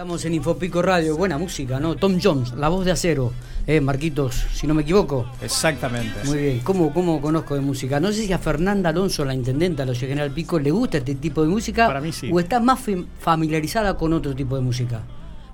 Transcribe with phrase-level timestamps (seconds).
[0.00, 1.94] Estamos en Infopico Radio, buena música, ¿no?
[1.94, 3.32] Tom Jones, la voz de acero,
[3.66, 5.26] eh, Marquitos, si no me equivoco.
[5.42, 6.24] Exactamente.
[6.24, 8.00] Muy bien, ¿Cómo, ¿cómo conozco de música?
[8.00, 11.16] No sé si a Fernanda Alonso, la intendenta de los General Pico, le gusta este
[11.16, 11.86] tipo de música.
[11.86, 12.30] Para mí sí.
[12.32, 12.80] O está más
[13.18, 15.02] familiarizada con otro tipo de música.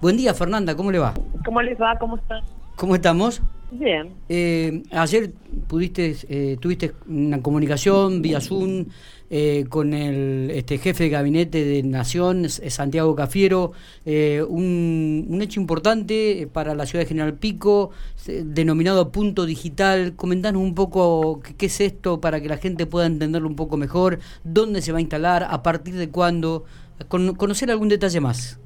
[0.00, 1.12] Buen día, Fernanda, ¿cómo le va?
[1.44, 1.98] ¿Cómo les va?
[1.98, 2.44] ¿Cómo están?
[2.76, 3.42] ¿Cómo estamos?
[3.70, 4.14] Bien.
[4.28, 5.32] Eh, ayer
[5.66, 8.86] pudiste, eh, tuviste una comunicación vía Zoom
[9.28, 13.72] eh, con el este, jefe de gabinete de Nación, Santiago Cafiero,
[14.06, 17.90] un, un, hecho importante para la ciudad de General Pico,
[18.26, 20.14] denominado punto digital.
[20.14, 24.20] Comentanos un poco qué, es esto para que la gente pueda entenderlo un poco mejor,
[24.44, 26.64] dónde se va a instalar, a partir de cuándo,
[27.08, 28.60] con, conocer algún detalle más.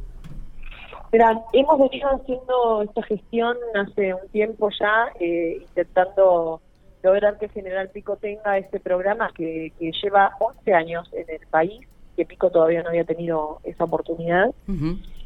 [1.12, 6.60] Mira, hemos venido haciendo esta gestión hace un tiempo ya, eh, intentando
[7.02, 11.80] lograr que General Pico tenga este programa que, lleva 11 años en el país,
[12.16, 14.54] que Pico todavía no había tenido esa oportunidad.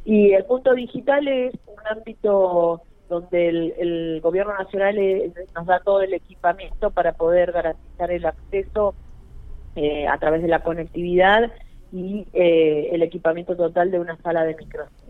[0.07, 2.81] Y el punto digital es un ámbito
[3.11, 8.95] donde el, gobierno nacional eh, nos da todo el equipamiento para poder garantizar el acceso
[9.77, 11.53] eh, a través de la conectividad
[11.93, 15.04] y el equipamiento total de una sala de microcine.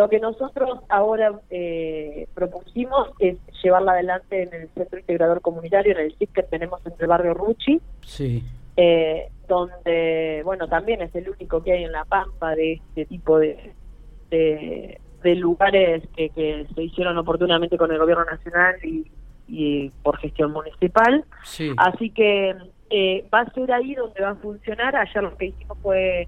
[0.00, 6.06] Lo que nosotros ahora eh, propusimos es llevarla adelante en el Centro Integrador Comunitario, en
[6.06, 8.42] el CIC que tenemos en el barrio Ruchi, sí.
[8.78, 13.38] Eh, donde, bueno, también es el único que hay en La Pampa de este tipo
[13.38, 13.74] de,
[14.30, 21.26] de, lugares que, se hicieron oportunamente con el Gobierno Nacional y, por gestión municipal.
[21.76, 22.56] Así que
[22.88, 24.96] eh, va a ser ahí donde va a funcionar.
[24.96, 26.26] Ayer lo que hicimos fue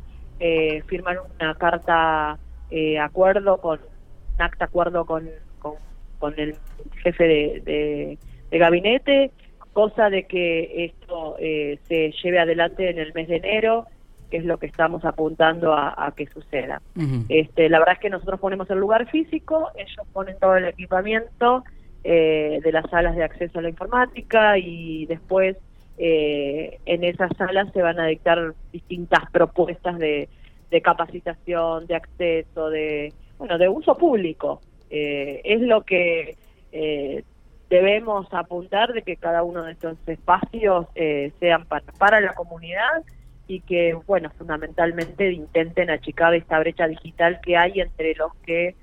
[0.89, 2.39] firmar una carta
[2.73, 5.29] eh, acuerdo con un acta acuerdo con,
[5.61, 6.57] con, el
[7.03, 8.19] jefe de,
[8.51, 9.31] gabinete,
[9.73, 13.87] cosa de que esto eh, se lleve adelante en el mes de enero,
[14.31, 16.81] que es lo que estamos apuntando a, que suceda.
[17.29, 21.65] este, la verdad es que nosotros ponemos el lugar físico, ellos ponen todo el equipamiento
[22.05, 25.57] eh, de las salas de acceso a la informática y después
[25.99, 30.29] eh, en esas salas se van a dictar distintas propuestas de
[30.73, 34.61] de capacitación, de acceso, de bueno, de uso público.
[34.91, 36.37] Eh, es lo que
[36.73, 37.25] eh,
[37.69, 43.05] debemos apuntar de que cada uno de estos espacios eh, sean para, para la comunidad
[43.47, 48.75] y que, bueno, fundamentalmente intenten achicar esta brecha digital que hay entre los que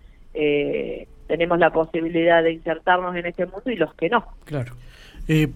[1.28, 4.26] tenemos la posibilidad de insertarnos en este mundo y los que no.
[4.46, 4.76] Claro.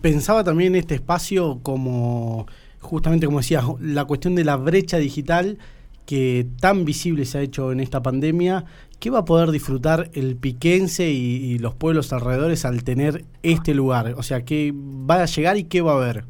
[0.01, 2.47] pensaba también este espacio como,
[2.79, 5.57] justamente como decía, la cuestión de la brecha digital
[6.05, 8.65] que tan visible se ha hecho en esta pandemia,
[8.99, 14.13] ¿qué va a poder disfrutar el piquense y, los pueblos alrededores al tener este lugar?
[14.17, 16.23] O sea, ¿qué va a llegar y qué va a haber?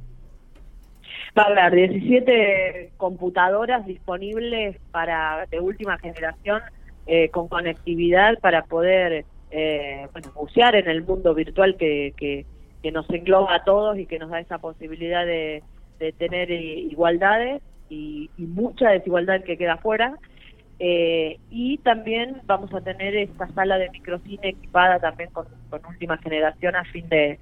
[1.38, 6.62] Va a haber 17 computadoras disponibles para de última generación
[7.08, 12.46] eh, con conectividad para poder eh, bueno, bucear en el mundo virtual que, que,
[12.92, 15.64] nos engloba a todos y que nos da esa posibilidad de,
[16.00, 20.18] de tener igualdades y, mucha desigualdad que queda afuera.
[20.80, 25.46] Eh, y también vamos a tener esta sala de microcine equipada también con,
[25.88, 27.40] última generación a fin de,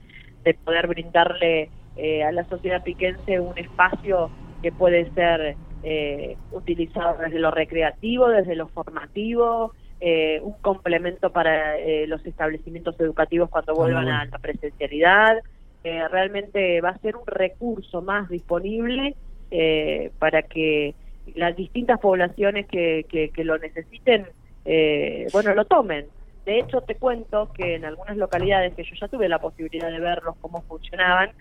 [0.65, 4.29] poder brindarle eh, a la sociedad piquense un espacio
[4.61, 9.73] que puede ser eh, utilizado desde lo recreativo, desde lo formativo,
[10.41, 11.75] un complemento para
[12.07, 15.37] los establecimientos educativos cuando vuelvan a la presencialidad.
[15.83, 19.15] realmente va a ser un recurso más disponible
[19.51, 20.95] eh, para que
[21.35, 24.25] las distintas poblaciones que, que, lo necesiten,
[24.65, 26.05] eh, bueno, lo tomen.
[26.45, 29.99] De hecho, te cuento que en algunas localidades que yo ya tuve la posibilidad de
[29.99, 31.31] verlos cómo funcionaban,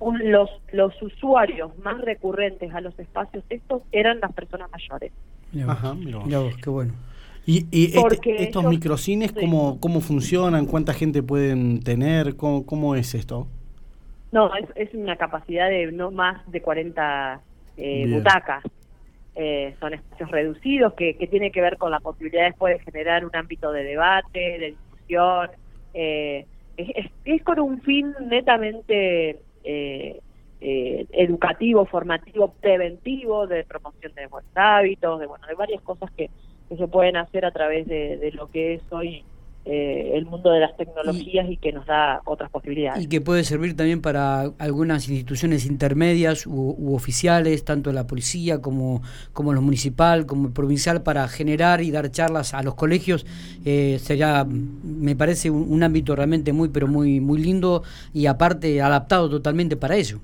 [0.00, 5.12] los, los usuarios más recurrentes a los espacios estos eran las personas mayores.
[5.66, 5.96] Ajá,
[6.62, 6.92] qué bueno.
[7.46, 10.66] ¿Y, este, estos microcines cómo, cómo funcionan?
[10.66, 12.36] ¿Cuánta gente pueden tener?
[12.36, 13.48] ¿Cómo, cómo es esto?
[14.30, 17.40] No, es, es una capacidad de no más de 40
[17.76, 18.64] eh, butacas.
[19.34, 23.24] Eh, son espacios reducidos que, que tiene que ver con la posibilidad después de generar
[23.24, 25.50] un ámbito de debate, de discusión.
[25.94, 26.44] Eh,
[26.76, 30.20] es, con un fin netamente eh,
[30.60, 36.30] educativo, formativo, preventivo, de promoción de buenos hábitos, de bueno, de varias cosas que,
[36.68, 39.24] que se pueden hacer a través de, de lo que es hoy
[39.70, 43.04] eh, el mundo de las tecnologías y, que nos da otras posibilidades.
[43.04, 49.02] Y que puede servir también para algunas instituciones intermedias u, oficiales, tanto la policía como,
[49.34, 53.26] como lo municipal, como el provincial, para generar y dar charlas a los colegios.
[53.66, 57.82] Eh, sería, me parece, un, ámbito realmente muy, pero muy, muy lindo
[58.14, 60.20] y aparte adaptado totalmente para ello.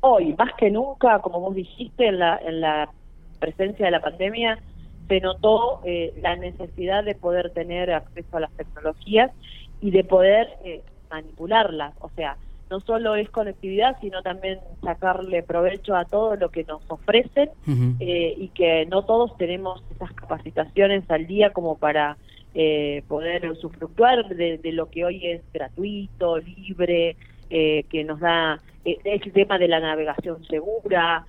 [0.00, 2.88] Hoy, más que nunca, como vos dijiste, en la, en la
[3.38, 4.58] presencia de la pandemia,
[5.08, 9.30] se notó eh, la necesidad de poder tener acceso a las tecnologías
[9.80, 11.94] y de poder eh, manipularlas.
[12.00, 12.36] O sea,
[12.70, 17.50] no solo es conectividad, sino también sacarle provecho a todo lo que nos ofrecen
[17.98, 22.18] eh, y que no todos tenemos esas capacitaciones al día como para
[22.54, 27.14] eh, poder usufructuar de, lo que hoy es gratuito, libre,
[27.50, 31.26] eh, que nos da eh, el tema de la navegación segura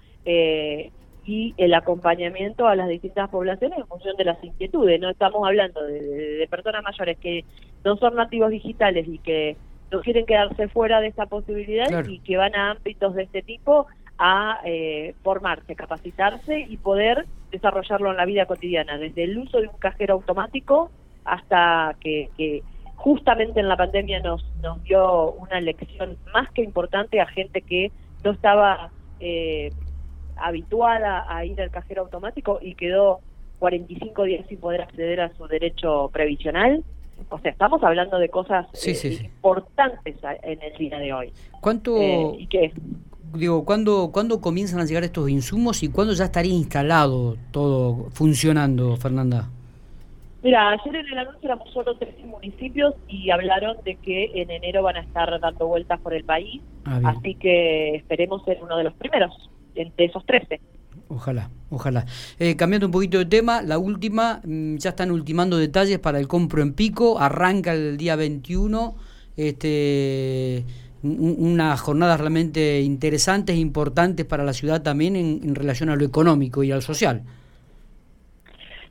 [1.30, 5.00] y el acompañamiento a las distintas poblaciones en función de las inquietudes.
[5.00, 7.46] No estamos hablando de, personas mayores que
[7.86, 9.56] no son nativos digitales y que
[9.92, 13.86] no quieren quedarse fuera de esta posibilidad y que van a ámbitos de este tipo
[14.18, 14.60] a
[15.22, 20.16] formarse, capacitarse y poder desarrollarlo en la vida cotidiana, desde el uso de un cajero
[20.16, 20.90] automático
[21.26, 22.64] hasta que,
[22.96, 27.92] justamente en la pandemia nos, nos dio una lección más que importante a gente que
[28.24, 28.90] no estaba
[29.20, 29.70] eh,
[30.42, 33.20] habituada a ir al cajero automático y quedó
[33.60, 36.84] 45 días sin poder acceder a su derecho previsional.
[37.30, 41.34] O sea, estamos hablando de cosas eh, importantes en el día de hoy.
[41.60, 42.72] ¿Cuánto, eh, ¿Y qué?
[43.34, 48.96] Digo, ¿cuándo, ¿cuándo comienzan a llegar estos insumos y cuándo ya estaría instalado todo funcionando,
[48.96, 49.50] Fernanda?
[50.42, 54.82] Mira, ayer en el anuncio éramos solo tres municipios y hablaron de que en enero
[54.84, 58.86] van a estar dando vueltas por el país, ah, así que esperemos ser uno de
[58.86, 60.60] los primeros entre esos trece.
[61.08, 62.06] Ojalá, ojalá.
[62.38, 66.28] Eh, cambiando un poquito de tema, la última, mm, ya están ultimando detalles para el
[66.28, 68.96] compro en pico, arranca el día 21,
[69.36, 70.66] este,
[71.02, 76.72] unas jornadas realmente interesantes importantes para la ciudad también en relación a lo económico y
[76.72, 77.24] al social.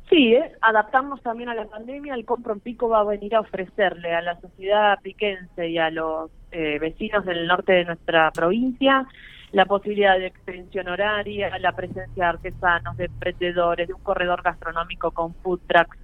[0.08, 2.14] Sí, es adaptarnos también a la pandemia.
[2.14, 5.90] El Compro en Pico va a venir a ofrecerle a la sociedad piquense y a
[5.90, 9.06] los eh, vecinos del norte de nuestra provincia
[9.52, 15.10] la posibilidad de extensión horaria, la presencia de artesanos, de emprendedores, de un corredor gastronómico
[15.10, 15.98] con food trucks,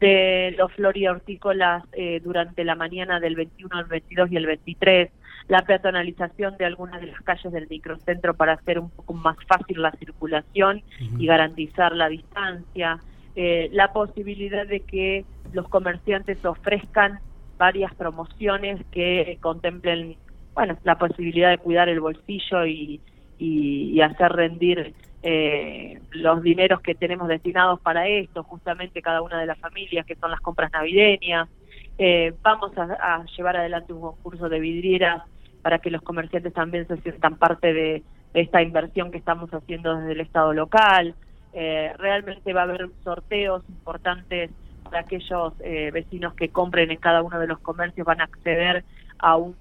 [0.00, 5.10] de los florihortícolas eh, durante la mañana del 21, el 22 y el 23,
[5.48, 9.82] la peatonalización de algunas de las calles del microcentro para hacer un poco más fácil
[9.82, 10.82] la circulación
[11.18, 12.98] y garantizar la distancia
[13.36, 17.18] eh, la posibilidad de que los comerciantes ofrezcan
[17.58, 20.16] varias promociones que contemplen
[20.54, 23.00] bueno la posibilidad de cuidar el bolsillo y,
[23.38, 29.46] y, hacer rendir eh, los dineros que tenemos destinados para esto justamente cada una de
[29.46, 31.48] las familias que son las compras navideñas.
[31.96, 35.22] Eh, vamos a, llevar adelante un concurso de vidrieras
[35.62, 38.02] para que los comerciantes también se sientan parte de
[38.34, 41.14] esta inversión que estamos haciendo desde el estado local.
[41.52, 44.50] Eh, realmente va a haber sorteos importantes
[44.82, 48.84] para aquellos eh, vecinos que compren en cada uno de los comercios, van a acceder
[49.18, 49.54] a un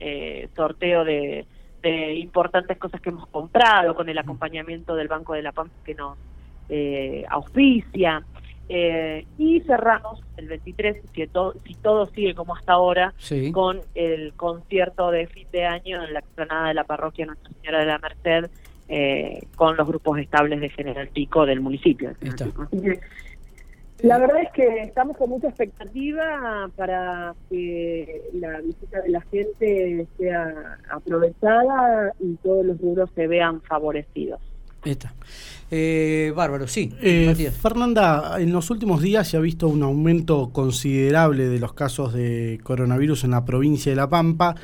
[0.00, 1.46] eh, sorteo de,
[2.16, 6.16] importantes cosas que hemos comprado con el acompañamiento del Banco de la Pampa que nos
[7.28, 8.24] auspicia.
[8.68, 11.28] y cerramos el 23, si,
[11.66, 13.12] si todo sigue como hasta ahora,
[13.52, 17.80] con el concierto de fin de año en la explanada de la parroquia Nuestra Señora
[17.80, 18.50] de la Merced,
[18.86, 22.12] eh, con los grupos estables de General Pico del municipio.
[24.02, 30.06] La verdad es que estamos con mucha expectativa para que la visita de la gente
[30.18, 34.40] sea aprovechada y todos los rubros se vean favorecidos.
[34.84, 35.14] Está.
[35.70, 36.92] Eh, bárbaro, sí.
[37.00, 42.12] Eh, Fernanda, en los últimos días se ha visto un aumento considerable de los casos
[42.12, 44.54] de coronavirus en la provincia de La Pampa.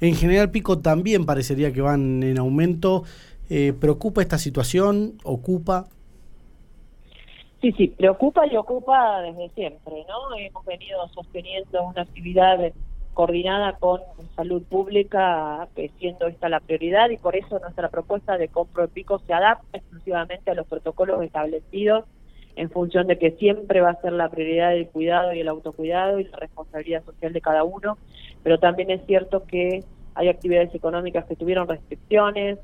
[0.00, 3.02] En General Pico también parecería que van en aumento.
[3.48, 5.14] Eh, ¿Preocupa esta situación?
[5.24, 5.88] ¿Ocupa?
[7.60, 10.36] Sí, sí, preocupa y ocupa desde siempre, ¿no?
[10.36, 12.72] Hemos venido sosteniendo una actividad
[13.14, 14.02] coordinada con
[14.36, 15.66] salud pública,
[15.98, 19.78] siendo esta la prioridad, y por eso nuestra propuesta de compro de pico se adapta
[19.78, 22.04] exclusivamente a los protocolos establecidos
[22.56, 26.20] en función de que siempre va a ser la prioridad el cuidado y el autocuidado
[26.20, 27.96] y la responsabilidad social de cada uno,
[28.42, 29.82] pero también es cierto que
[30.14, 32.58] hay actividades económicas que tuvieron restricciones,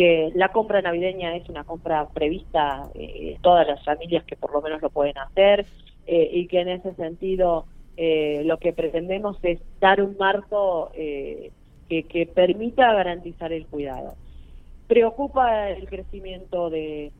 [0.00, 4.62] que la compra navideña es una compra prevista eh, todas las familias que por lo
[4.62, 5.66] menos lo pueden hacer
[6.06, 7.66] eh, y que en ese sentido
[7.98, 11.50] eh, lo que pretendemos es dar un marco eh,
[11.90, 14.14] que, que, permita garantizar el cuidado.
[14.88, 17.12] Preocupa el crecimiento de,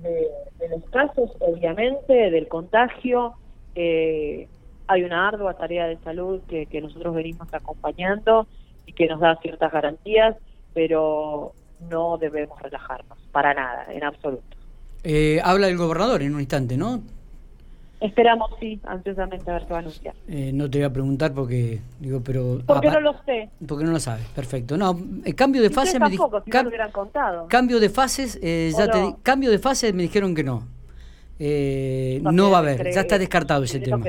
[0.00, 3.34] de, los casos, obviamente, del contagio.
[3.74, 8.46] hay una ardua tarea de salud que, que nosotros venimos acompañando
[8.86, 10.34] y que nos da ciertas garantías,
[10.72, 11.52] pero
[11.90, 14.56] no debemos relajarnos, para nada, en absoluto.
[15.04, 17.00] Eh, habla el gobernador en un instante, ¿no?
[18.00, 20.14] Esperamos, sí, ansiosamente a ver qué va a anunciar.
[20.28, 22.60] Eh, no te voy a preguntar porque, digo, pero...
[22.66, 23.48] Porque no lo sé.
[23.66, 24.76] Porque no lo sabes, perfecto.
[24.76, 25.98] No, el cambio de fase...
[25.98, 27.46] Tampoco, me si no lo hubieran contado.
[27.48, 30.66] Cambio de fases, eh, ya te cambio de fase me dijeron que no.
[31.38, 34.04] eh, no va a haber, ya está descartado ese tema.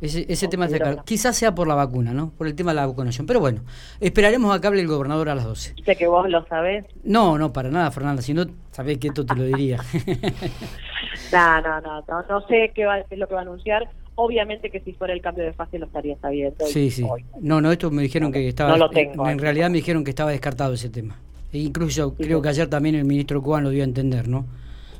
[0.00, 1.04] Ese, ese tema es descartado.
[1.04, 2.30] Quizás sea por la vacuna, ¿no?
[2.30, 3.26] Por el tema de la vacunación.
[3.26, 3.62] Pero bueno,
[4.00, 5.74] esperaremos a que hable el gobernador a las 12.
[5.84, 6.84] Sé que vos lo sabés.
[7.02, 8.22] No, no, para nada, Fernanda.
[8.22, 9.78] Si no, sabés que esto te lo diría.
[11.32, 13.88] no, no, no, no, sé qué, va, qué es lo que va a anunciar.
[14.14, 16.66] Obviamente que si fuera el cambio de fase lo estaría sabiendo.
[16.66, 17.04] Sí, sí.
[17.40, 18.70] No, no, esto me dijeron que estaba...
[18.70, 19.28] No lo tengo.
[19.28, 21.16] En, realidad me dijeron que estaba descartado ese tema.
[21.52, 24.46] E incluso creo que ayer también el ministro Cubano lo dio a entender, ¿no?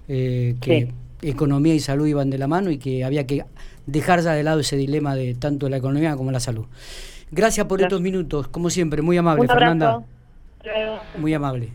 [0.09, 3.45] Eh, que economía y salud iban de la mano y que había que
[3.89, 6.67] dejar ya de lado ese dilema de tanto la economía como la salud.
[7.31, 10.03] Gracias por estos minutos, como siempre, muy amable, Fernanda.
[11.19, 11.73] Muy amable.